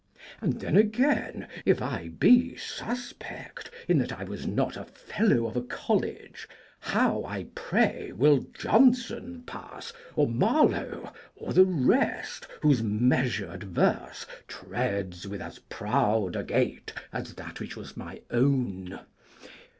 [0.41, 5.55] And then again, If I be suspect, in that I was not A fellow of
[5.55, 6.47] a college,
[6.79, 15.27] how, I pray, Will Jonson pass, or Marlowe, or the rest, Whose measured verse treads
[15.27, 19.01] with as proud a gait As that which was my own?